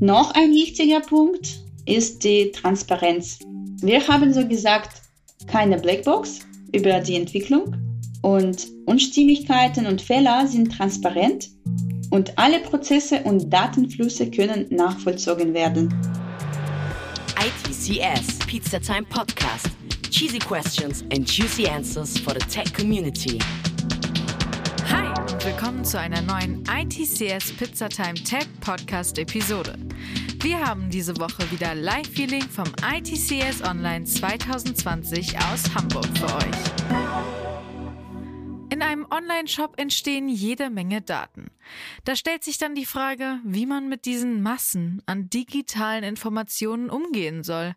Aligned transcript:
Noch 0.00 0.32
ein 0.34 0.52
wichtiger 0.52 1.00
Punkt 1.00 1.60
ist 1.84 2.22
die 2.22 2.52
Transparenz. 2.52 3.38
Wir 3.80 4.06
haben 4.06 4.32
so 4.32 4.46
gesagt 4.46 5.02
keine 5.46 5.78
Blackbox 5.78 6.40
über 6.72 7.00
die 7.00 7.16
Entwicklung 7.16 7.74
und 8.22 8.68
Unstimmigkeiten 8.86 9.86
und 9.86 10.00
Fehler 10.00 10.46
sind 10.46 10.72
transparent 10.72 11.50
und 12.10 12.38
alle 12.38 12.60
Prozesse 12.60 13.22
und 13.24 13.50
Datenflüsse 13.52 14.30
können 14.30 14.66
nachvollzogen 14.70 15.54
werden. 15.54 15.94
ITCS 17.38 18.38
Pizza 18.46 18.80
Time 18.80 19.04
Podcast. 19.08 19.68
Cheesy 20.10 20.38
questions 20.38 21.04
and 21.12 21.28
juicy 21.28 21.68
answers 21.68 22.18
for 22.18 22.34
the 22.34 22.40
tech 22.48 22.72
community. 22.74 23.38
Willkommen 25.48 25.82
zu 25.82 25.98
einer 25.98 26.20
neuen 26.20 26.62
ITCS 26.70 27.52
Pizza 27.56 27.88
Time 27.88 28.12
Tech 28.12 28.46
Podcast 28.60 29.18
Episode. 29.18 29.78
Wir 30.42 30.60
haben 30.60 30.90
diese 30.90 31.18
Woche 31.18 31.50
wieder 31.50 31.74
Live-Feeling 31.74 32.42
vom 32.42 32.66
ITCS 32.84 33.62
Online 33.62 34.04
2020 34.04 35.38
aus 35.38 35.74
Hamburg 35.74 36.04
für 36.18 36.26
euch. 36.26 36.54
In 38.70 38.82
einem 38.82 39.06
Online-Shop 39.10 39.72
entstehen 39.78 40.28
jede 40.28 40.68
Menge 40.68 41.00
Daten. 41.00 41.46
Da 42.04 42.14
stellt 42.14 42.44
sich 42.44 42.58
dann 42.58 42.74
die 42.74 42.84
Frage, 42.84 43.40
wie 43.42 43.64
man 43.64 43.88
mit 43.88 44.04
diesen 44.04 44.42
Massen 44.42 45.02
an 45.06 45.30
digitalen 45.30 46.04
Informationen 46.04 46.90
umgehen 46.90 47.42
soll. 47.42 47.74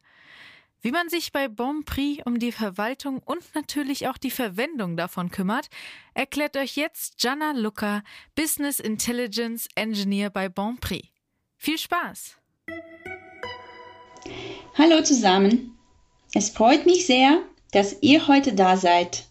Wie 0.83 0.91
man 0.91 1.09
sich 1.09 1.31
bei 1.31 1.47
Bonprix 1.47 2.23
um 2.25 2.39
die 2.39 2.51
Verwaltung 2.51 3.19
und 3.23 3.43
natürlich 3.53 4.07
auch 4.07 4.17
die 4.17 4.31
Verwendung 4.31 4.97
davon 4.97 5.29
kümmert, 5.29 5.69
erklärt 6.15 6.57
euch 6.57 6.75
jetzt 6.75 7.21
Jana 7.21 7.51
Luca, 7.51 8.01
Business 8.33 8.79
Intelligence 8.79 9.67
Engineer 9.75 10.31
bei 10.31 10.49
Bonprix. 10.49 11.07
Viel 11.57 11.77
Spaß! 11.77 12.37
Hallo 14.75 15.03
zusammen. 15.03 15.77
Es 16.33 16.49
freut 16.49 16.87
mich 16.87 17.05
sehr, 17.05 17.43
dass 17.71 18.01
ihr 18.01 18.27
heute 18.27 18.53
da 18.53 18.75
seid. 18.75 19.27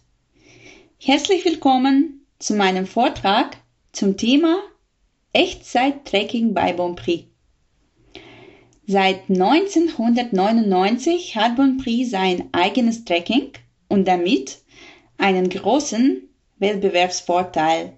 Herzlich 0.99 1.43
willkommen 1.43 2.25
zu 2.39 2.53
meinem 2.53 2.87
Vortrag 2.87 3.57
zum 3.91 4.15
Thema 4.15 4.61
Echtzeit-Tracking 5.33 6.53
bei 6.53 6.71
Bonprix. 6.71 7.30
Seit 8.91 9.29
1999 9.29 11.37
hat 11.37 11.55
Bonprix 11.55 12.09
sein 12.09 12.49
eigenes 12.51 13.05
Tracking 13.05 13.53
und 13.87 14.05
damit 14.05 14.57
einen 15.17 15.49
großen 15.49 16.23
Wettbewerbsvorteil. 16.59 17.93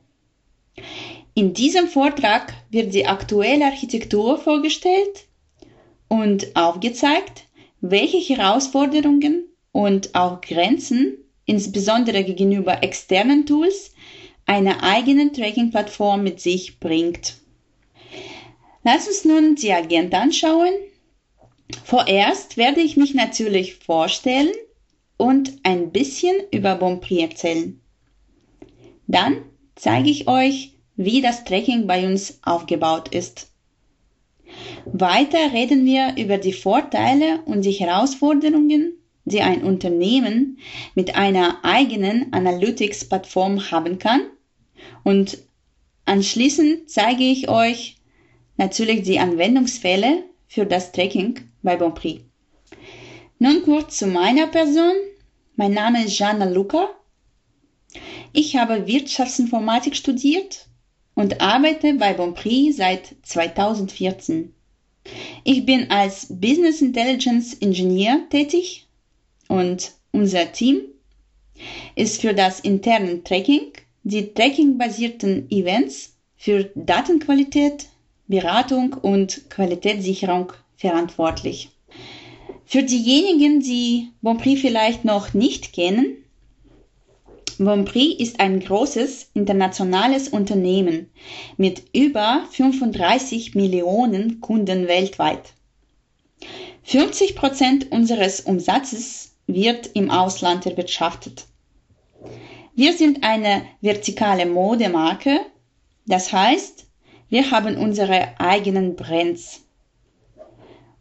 In 1.34 1.56
diesem 1.56 1.88
Vortrag 1.88 2.54
wird 2.70 2.94
die 2.94 3.08
aktuelle 3.08 3.66
Architektur 3.66 4.38
vorgestellt 4.38 5.26
und 6.10 6.56
aufgezeigt, 6.56 7.46
welche 7.82 8.20
Herausforderungen 8.20 9.46
und 9.72 10.14
auch 10.14 10.42
Grenzen 10.42 11.18
insbesondere 11.46 12.24
gegenüber 12.24 12.84
externen 12.84 13.48
Tools, 13.48 13.96
eine 14.46 14.84
eigene 14.84 15.32
Tracking-Plattform 15.32 16.22
mit 16.22 16.40
sich 16.40 16.80
bringt. 16.80 17.38
Lass 18.84 19.08
uns 19.08 19.26
nun 19.26 19.56
die 19.56 19.72
Agenda 19.72 20.20
anschauen. 20.20 20.74
Vorerst 21.84 22.58
werde 22.58 22.82
ich 22.82 22.98
mich 22.98 23.14
natürlich 23.14 23.76
vorstellen 23.76 24.52
und 25.18 25.54
ein 25.64 25.92
bisschen 25.92 26.36
über 26.52 26.76
Bonprix 26.76 27.22
erzählen. 27.22 27.82
Dann 29.08 29.38
zeige 29.76 30.10
ich 30.10 30.28
euch, 30.28 30.74
wie 30.96 31.22
das 31.22 31.44
Tracking 31.44 31.88
bei 31.88 32.06
uns 32.06 32.40
aufgebaut 32.44 33.14
ist. 33.14 33.50
Weiter 34.86 35.54
reden 35.54 35.86
wir 35.86 36.16
über 36.18 36.38
die 36.38 36.54
Vorteile 36.54 37.42
und 37.46 37.64
die 37.66 37.72
Herausforderungen 37.72 38.94
die 39.26 39.42
ein 39.42 39.64
Unternehmen 39.64 40.58
mit 40.96 41.16
einer 41.16 41.64
eigenen 41.64 42.34
Analytics-Plattform 42.34 43.72
haben 43.72 44.00
kann. 44.00 44.22
Und 45.04 45.38
anschließend 46.06 46.90
zeige 46.90 47.24
ich 47.24 47.50
euch 47.50 47.98
natürlich 48.58 49.04
die 49.04 49.20
Anwendungsfälle 49.20 50.24
für 50.48 50.66
das 50.66 50.92
Tracking 50.92 51.40
bei 51.62 51.76
Bonprix. 51.76 52.22
Nun 53.40 53.64
kurz 53.64 53.98
zu 53.98 54.08
meiner 54.08 54.48
Person. 54.48 54.94
Mein 55.56 55.74
Name 55.74 56.06
ist 56.06 56.18
Jana 56.18 56.46
Luca. 56.46 56.90
Ich 58.32 58.56
habe 58.56 58.88
Wirtschaftsinformatik 58.88 59.96
studiert 59.96 60.68
und 61.14 61.42
arbeite 61.42 61.94
bei 61.96 62.14
Bonprix 62.14 62.78
seit 62.78 63.16
2014. 63.24 64.54
Ich 65.44 65.66
bin 65.66 65.92
als 65.92 66.28
Business 66.30 66.82
Intelligence 66.82 67.54
Engineer 67.56 68.22
tätig 68.30 68.88
und 69.50 69.92
unser 70.12 70.52
Team 70.52 70.82
ist 71.96 72.22
für 72.22 72.34
das 72.34 72.62
interne 72.62 73.24
Tracking, 73.24 73.74
die 74.04 74.34
Tracking-basierten 74.34 75.52
Events 75.52 76.16
für 76.38 76.72
Datenqualität, 76.76 77.88
Beratung 78.34 78.94
und 78.94 79.48
Qualitätssicherung 79.52 80.54
verantwortlich. 80.76 81.70
Für 82.66 82.82
diejenigen, 82.82 83.60
die 83.60 84.10
Bonprix 84.24 84.62
vielleicht 84.62 85.06
noch 85.06 85.36
nicht 85.36 85.72
kennen, 85.72 86.18
Bonprix 87.60 88.20
ist 88.20 88.40
ein 88.40 88.60
großes 88.60 89.30
internationales 89.36 90.30
Unternehmen 90.30 91.12
mit 91.58 91.84
über 91.94 92.48
35 92.50 93.54
Millionen 93.54 94.42
Kunden 94.42 94.88
weltweit. 94.88 95.54
50 96.86 97.36
Prozent 97.36 97.92
unseres 97.92 98.42
Umsatzes 98.42 99.36
wird 99.46 99.92
im 99.94 100.10
Ausland 100.10 100.66
erwirtschaftet. 100.66 101.46
Wir 102.74 102.94
sind 102.94 103.24
eine 103.24 103.62
vertikale 103.82 104.48
Modemarke, 104.48 105.42
das 106.08 106.34
heißt, 106.34 106.88
wir 107.34 107.50
haben 107.50 107.78
unsere 107.78 108.40
eigenen 108.40 108.96
Brands. 108.96 109.64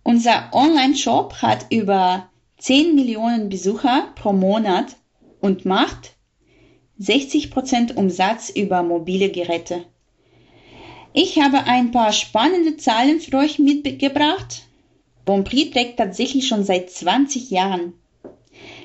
Unser 0.03 0.49
Online-Shop 0.53 1.35
hat 1.43 1.67
über 1.69 2.31
10 2.57 2.95
Millionen 2.95 3.51
Besucher 3.51 4.09
pro 4.15 4.33
Monat 4.33 4.97
und 5.43 5.67
macht 5.67 6.15
60% 6.99 7.97
Umsatz 7.97 8.49
über 8.49 8.83
mobile 8.83 9.29
Geräte. 9.29 9.85
Ich 11.13 11.39
habe 11.39 11.65
ein 11.65 11.91
paar 11.91 12.15
spannende 12.15 12.79
Zahlen 12.79 13.21
für 13.21 13.37
euch 13.37 13.59
mitgebracht. 13.59 14.63
Bonprix 15.27 15.73
trägt 15.73 15.99
tatsächlich 15.99 16.49
schon 16.49 16.65
seit 16.65 16.89
20 16.89 17.51
Jahren 17.51 17.93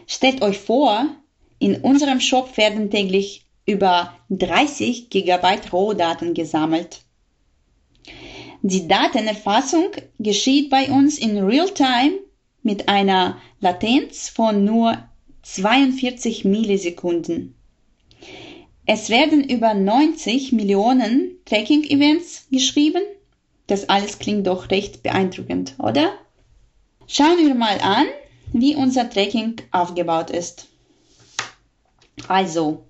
Stellt 0.06 0.42
euch 0.42 0.58
vor, 0.58 1.06
in 1.60 1.78
unserem 1.82 2.20
Shop 2.20 2.58
werden 2.58 2.92
täglich 2.92 3.46
über 3.66 4.18
30 4.32 5.10
GB 5.10 5.48
Rohdaten 5.72 6.34
gesammelt. 6.34 7.07
Die 8.62 8.88
Datenerfassung 8.88 9.92
geschieht 10.20 10.70
bei 10.70 10.92
uns 10.92 11.18
in 11.18 11.38
Realtime 11.38 12.20
mit 12.64 12.90
einer 12.90 13.38
Latenz 13.60 14.30
von 14.30 14.66
nur 14.66 14.98
42 15.44 16.44
Millisekunden. 16.44 17.56
Es 18.86 19.10
werden 19.10 19.44
über 19.44 19.74
90 19.74 20.54
Millionen 20.54 21.38
Tracking-Events 21.46 22.48
geschrieben. 22.52 23.04
Das 23.68 23.90
alles 23.90 24.18
klingt 24.20 24.48
doch 24.48 24.72
recht 24.72 25.04
beeindruckend, 25.04 25.76
oder? 25.78 26.14
Schauen 27.06 27.46
wir 27.46 27.56
mal 27.56 27.80
an, 27.82 28.06
wie 28.54 28.76
unser 28.76 29.10
Tracking 29.10 29.56
aufgebaut 29.72 30.30
ist. 30.30 30.68
Also, 32.28 32.86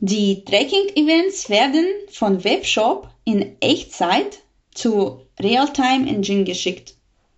die 0.00 0.44
Tracking-Events 0.44 1.50
werden 1.50 1.86
von 2.10 2.44
Webshop 2.44 3.10
in 3.28 3.56
Echtzeit 3.60 4.42
zu 4.72 5.20
Realtime 5.38 6.08
Engine 6.08 6.44
geschickt 6.44 6.94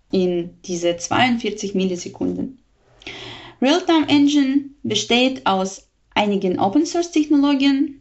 in 0.09 0.57
diese 0.63 0.95
42 0.95 1.75
Millisekunden. 1.75 2.63
Realtime 3.61 4.07
Engine 4.07 4.69
besteht 4.83 5.45
aus 5.45 5.89
einigen 6.15 6.59
Open 6.59 6.85
Source 6.85 7.11
Technologien. 7.11 7.99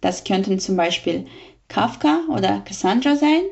Das 0.00 0.24
könnten 0.24 0.58
zum 0.58 0.76
Beispiel 0.76 1.26
Kafka 1.68 2.24
oder 2.30 2.62
Cassandra 2.62 3.14
sein. 3.14 3.42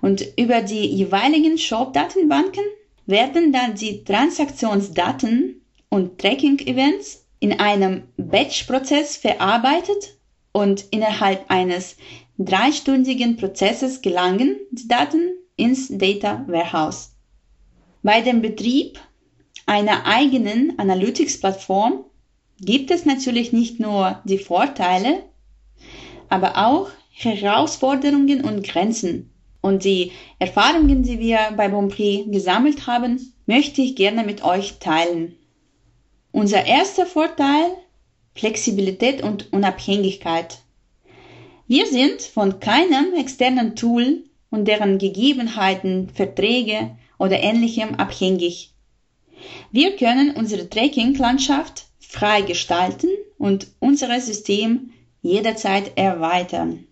Und 0.00 0.24
über 0.36 0.62
die 0.62 0.86
jeweiligen 0.86 1.58
Shop-Datenbanken 1.58 2.62
werden 3.04 3.52
dann 3.52 3.74
die 3.74 4.04
Transaktionsdaten 4.04 5.60
und 5.88 6.20
Tracking-Events 6.20 7.24
in 7.40 7.58
einem 7.58 8.04
Batch-Prozess 8.16 9.16
verarbeitet 9.16 10.14
und 10.52 10.84
innerhalb 10.90 11.50
eines 11.50 11.96
dreistündigen 12.38 13.36
Prozesses 13.36 14.02
gelangen 14.02 14.56
die 14.70 14.88
Daten 14.88 15.32
ins 15.56 15.88
Data 15.88 16.44
Warehouse. 16.46 17.12
Bei 18.02 18.20
dem 18.20 18.42
Betrieb 18.42 18.98
einer 19.66 20.06
eigenen 20.06 20.78
Analytics-Plattform 20.78 22.04
gibt 22.60 22.90
es 22.90 23.04
natürlich 23.04 23.52
nicht 23.52 23.80
nur 23.80 24.20
die 24.24 24.38
Vorteile, 24.38 25.22
aber 26.28 26.56
auch 26.56 26.90
Herausforderungen 27.10 28.44
und 28.44 28.64
Grenzen. 28.64 29.30
Und 29.60 29.84
die 29.84 30.10
Erfahrungen, 30.38 31.02
die 31.04 31.20
wir 31.20 31.38
bei 31.56 31.68
Bonprix 31.68 32.30
gesammelt 32.30 32.86
haben, 32.86 33.34
möchte 33.46 33.82
ich 33.82 33.94
gerne 33.94 34.24
mit 34.24 34.42
euch 34.42 34.78
teilen. 34.80 35.36
Unser 36.32 36.64
erster 36.66 37.06
Vorteil, 37.06 37.76
Flexibilität 38.34 39.22
und 39.22 39.52
Unabhängigkeit. 39.52 40.58
Wir 41.66 41.86
sind 41.86 42.22
von 42.22 42.60
keinem 42.60 43.14
externen 43.14 43.76
Tool 43.76 44.24
und 44.50 44.66
deren 44.66 44.98
Gegebenheiten, 44.98 46.10
Verträge 46.12 46.96
oder 47.18 47.40
ähnlichem 47.42 47.94
abhängig. 47.94 48.72
Wir 49.70 49.96
können 49.96 50.34
unsere 50.36 50.68
Tracking-Landschaft 50.68 51.86
frei 51.98 52.42
gestalten 52.42 53.08
und 53.38 53.68
unser 53.80 54.20
System 54.20 54.92
jederzeit 55.22 55.92
erweitern. 55.96 56.86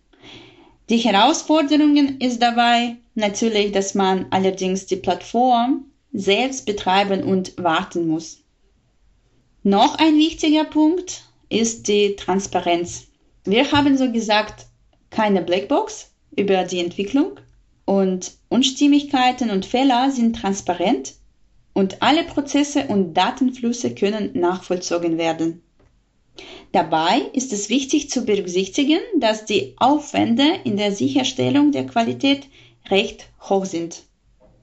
Die 0.88 0.98
Herausforderung 0.98 2.18
ist 2.18 2.40
dabei 2.40 2.96
natürlich, 3.14 3.72
dass 3.72 3.94
man 3.94 4.26
allerdings 4.30 4.86
die 4.86 4.96
Plattform 4.96 5.84
selbst 6.12 6.66
betreiben 6.66 7.22
und 7.22 7.62
warten 7.62 8.08
muss. 8.08 8.38
Noch 9.62 9.96
ein 9.98 10.16
wichtiger 10.16 10.64
Punkt 10.64 11.29
ist 11.50 11.88
die 11.88 12.16
Transparenz. 12.16 13.08
Wir 13.44 13.70
haben 13.72 13.98
so 13.98 14.10
gesagt 14.10 14.66
keine 15.10 15.42
Blackbox 15.42 16.12
über 16.36 16.64
die 16.64 16.78
Entwicklung 16.78 17.38
und 17.84 18.32
Unstimmigkeiten 18.48 19.50
und 19.50 19.66
Fehler 19.66 20.10
sind 20.10 20.36
transparent 20.36 21.14
und 21.74 22.02
alle 22.02 22.24
Prozesse 22.24 22.86
und 22.86 23.14
Datenflüsse 23.14 23.94
können 23.94 24.30
nachvollzogen 24.34 25.18
werden. 25.18 25.62
Dabei 26.72 27.22
ist 27.32 27.52
es 27.52 27.68
wichtig 27.68 28.10
zu 28.10 28.24
berücksichtigen, 28.24 29.00
dass 29.18 29.44
die 29.44 29.74
Aufwände 29.78 30.44
in 30.64 30.76
der 30.76 30.92
Sicherstellung 30.92 31.72
der 31.72 31.86
Qualität 31.86 32.46
recht 32.88 33.26
hoch 33.40 33.64
sind. 33.64 34.04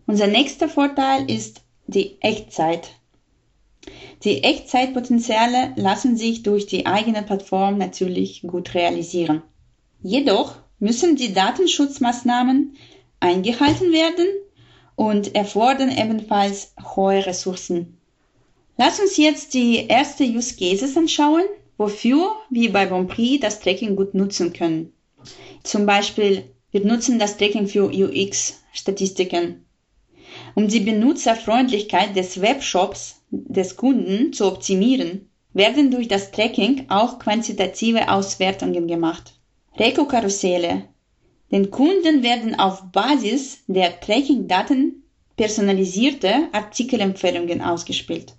Unser 0.06 0.28
nächster 0.28 0.69
Vorteil 0.69 1.30
ist 1.30 1.62
die 1.88 2.22
Echtzeit. 2.22 2.92
Die 4.24 4.44
Echtzeitpotenziale 4.44 5.74
lassen 5.75 6.18
sich 6.18 6.44
durch 6.44 6.66
die 6.66 6.86
eigene 6.86 7.24
Plattform 7.24 7.78
natürlich 7.78 8.42
gut 8.42 8.74
realisieren. 8.74 9.42
Jedoch 10.01 10.56
müssen 10.80 11.16
die 11.16 11.34
Datenschutzmaßnahmen 11.34 12.75
eingehalten 13.19 13.92
werden 13.92 14.28
und 14.95 15.36
erfordern 15.36 15.92
ebenfalls 15.92 16.74
hohe 16.95 17.25
Ressourcen. 17.25 17.98
Lass 18.78 19.00
uns 19.00 19.18
jetzt 19.18 19.54
die 19.54 19.88
erste 19.88 20.24
Use 20.24 20.56
Cases 20.56 20.95
anschauen, 20.98 21.44
wofür 21.78 22.36
wir 22.50 22.72
bei 22.74 22.86
Bonprix 22.86 23.39
das 23.42 23.60
Tracking 23.60 23.95
gut 23.95 24.13
nutzen 24.13 24.54
können. 24.54 24.94
Zum 25.63 25.86
Beispiel, 25.86 26.44
wir 26.72 26.86
nutzen 26.86 27.19
das 27.19 27.38
Tracking 27.38 27.68
für 27.68 27.86
UX-Statistiken. 27.86 29.66
Um 30.57 30.68
die 30.68 30.80
Benutzerfreundlichkeit 30.80 32.15
des 32.15 32.42
Webshops 32.42 33.21
des 33.30 33.75
Kunden 33.75 34.33
zu 34.33 34.48
optimieren, 34.48 35.30
werden 35.54 35.92
durch 35.92 36.07
das 36.07 36.31
Tracking 36.31 36.88
auch 36.89 37.19
quantitative 37.19 38.09
Auswertungen 38.09 38.88
gemacht. 38.88 39.36
Reko-Karusselle. 39.77 40.86
Den 41.51 41.69
Kunden 41.69 42.24
werden 42.24 42.59
auf 42.59 42.92
Basis 42.92 43.59
der 43.68 44.00
Tracking-Daten 44.00 45.04
personalisierte 45.36 46.50
Artikelempfehlungen 46.54 47.62
ausgespielt. 47.62 48.33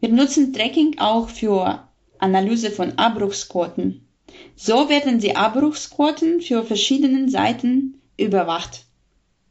Wir 0.00 0.08
nutzen 0.08 0.54
Tracking 0.54 0.98
auch 0.98 1.28
für 1.28 1.86
Analyse 2.20 2.70
von 2.70 2.92
Abbruchsquoten. 2.96 4.08
So 4.56 4.88
werden 4.88 5.18
die 5.18 5.36
Abbruchsquoten 5.36 6.40
für 6.40 6.64
verschiedene 6.64 7.28
Seiten 7.28 8.00
überwacht. 8.16 8.86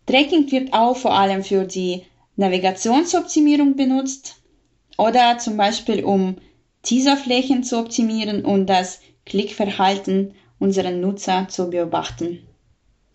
Tracking 0.05 0.51
wird 0.51 0.73
auch 0.73 0.97
vor 0.97 1.13
allem 1.13 1.43
für 1.43 1.65
die 1.65 2.03
Navigationsoptimierung 2.35 3.75
benutzt 3.75 4.41
oder 4.97 5.37
zum 5.37 5.57
Beispiel 5.57 6.03
um 6.03 6.37
Teaserflächen 6.81 7.63
zu 7.63 7.77
optimieren 7.77 8.43
und 8.43 8.67
das 8.67 8.99
Klickverhalten 9.25 10.33
unserer 10.59 10.91
Nutzer 10.91 11.47
zu 11.49 11.69
beobachten. 11.69 12.45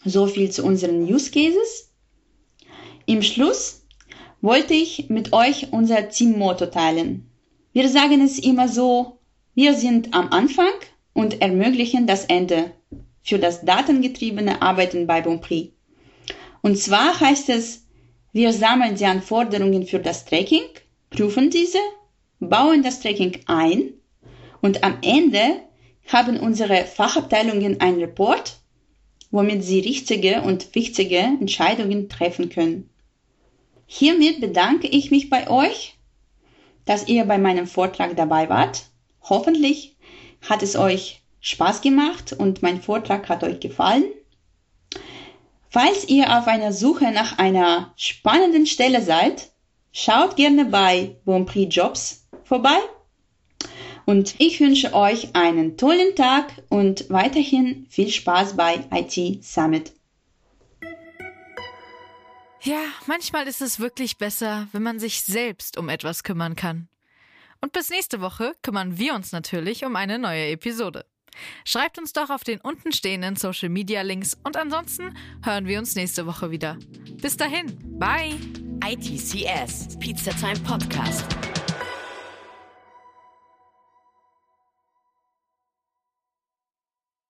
So 0.04 0.26
viel 0.26 0.50
zu 0.50 0.64
unseren 0.64 1.02
Use 1.02 1.30
Cases. 1.30 1.90
Im 3.06 3.22
Schluss 3.22 3.82
wollte 4.40 4.74
ich 4.74 5.08
mit 5.10 5.32
euch 5.32 5.72
unser 5.72 6.08
Teammotto 6.08 6.66
teilen. 6.66 7.28
Wir 7.72 7.88
sagen 7.88 8.22
es 8.22 8.38
immer 8.38 8.68
so, 8.68 9.18
wir 9.54 9.74
sind 9.74 10.14
am 10.14 10.28
Anfang 10.28 10.72
und 11.12 11.42
ermöglichen 11.42 12.06
das 12.06 12.24
Ende 12.26 12.70
für 13.22 13.38
das 13.38 13.64
datengetriebene 13.64 14.62
Arbeiten 14.62 15.06
bei 15.06 15.20
Bonprix. 15.20 15.77
Und 16.62 16.78
zwar 16.78 17.18
heißt 17.18 17.48
es, 17.48 17.86
wir 18.32 18.52
sammeln 18.52 18.96
die 18.96 19.06
Anforderungen 19.06 19.86
für 19.86 19.98
das 19.98 20.24
Tracking, 20.24 20.64
prüfen 21.10 21.50
diese, 21.50 21.78
bauen 22.40 22.82
das 22.82 23.00
Tracking 23.00 23.40
ein 23.46 23.94
und 24.60 24.84
am 24.84 24.98
Ende 25.02 25.62
haben 26.06 26.38
unsere 26.38 26.84
Fachabteilungen 26.84 27.80
einen 27.80 28.00
Report, 28.00 28.58
womit 29.30 29.62
sie 29.62 29.80
richtige 29.80 30.42
und 30.42 30.74
wichtige 30.74 31.18
Entscheidungen 31.18 32.08
treffen 32.08 32.48
können. 32.48 32.88
Hiermit 33.86 34.40
bedanke 34.40 34.86
ich 34.86 35.10
mich 35.10 35.30
bei 35.30 35.48
euch, 35.48 35.96
dass 36.84 37.08
ihr 37.08 37.24
bei 37.24 37.38
meinem 37.38 37.66
Vortrag 37.66 38.16
dabei 38.16 38.48
wart 38.48 38.88
Hoffentlich 39.28 39.96
hat 40.48 40.62
es 40.62 40.76
euch 40.76 41.20
Spaß 41.40 41.82
gemacht 41.82 42.32
und 42.32 42.62
mein 42.62 42.80
Vortrag 42.80 43.28
hat 43.28 43.44
euch 43.44 43.60
gefallen. 43.60 44.04
Falls 45.70 46.08
ihr 46.08 46.38
auf 46.38 46.46
einer 46.46 46.72
Suche 46.72 47.10
nach 47.10 47.38
einer 47.38 47.92
spannenden 47.96 48.66
Stelle 48.66 49.02
seid, 49.02 49.50
schaut 49.92 50.36
gerne 50.36 50.64
bei 50.64 51.16
Bonprix 51.24 51.74
Jobs 51.74 52.28
vorbei. 52.44 52.78
Und 54.06 54.36
ich 54.38 54.58
wünsche 54.60 54.94
euch 54.94 55.34
einen 55.34 55.76
tollen 55.76 56.16
Tag 56.16 56.46
und 56.70 57.10
weiterhin 57.10 57.86
viel 57.90 58.08
Spaß 58.08 58.56
bei 58.56 58.86
IT 58.90 59.44
Summit. 59.44 59.92
Ja, 62.62 62.80
manchmal 63.06 63.46
ist 63.46 63.60
es 63.60 63.78
wirklich 63.78 64.16
besser, 64.16 64.68
wenn 64.72 64.82
man 64.82 64.98
sich 64.98 65.22
selbst 65.22 65.76
um 65.76 65.90
etwas 65.90 66.22
kümmern 66.22 66.56
kann. 66.56 66.88
Und 67.60 67.72
bis 67.72 67.90
nächste 67.90 68.22
Woche 68.22 68.54
kümmern 68.62 68.96
wir 68.96 69.14
uns 69.14 69.32
natürlich 69.32 69.84
um 69.84 69.96
eine 69.96 70.18
neue 70.18 70.46
Episode. 70.46 71.04
Schreibt 71.64 71.98
uns 71.98 72.12
doch 72.12 72.30
auf 72.30 72.44
den 72.44 72.60
untenstehenden 72.60 73.36
Social 73.36 73.68
Media 73.68 74.02
Links 74.02 74.36
und 74.44 74.56
ansonsten 74.56 75.14
hören 75.42 75.66
wir 75.66 75.78
uns 75.78 75.94
nächste 75.94 76.26
Woche 76.26 76.50
wieder. 76.50 76.76
Bis 77.20 77.36
dahin, 77.36 77.78
bye! 77.98 78.36
ITCS, 78.84 79.98
Pizza 79.98 80.30
Time 80.30 80.58
Podcast. 80.60 81.26